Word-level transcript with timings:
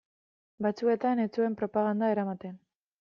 Batzuetan 0.65 1.21
ez 1.25 1.27
zuen 1.37 1.59
propaganda 1.63 2.13
eramaten. 2.15 2.61